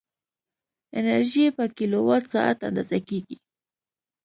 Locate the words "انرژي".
0.99-1.45